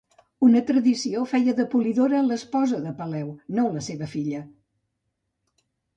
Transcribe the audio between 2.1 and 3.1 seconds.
l'esposa de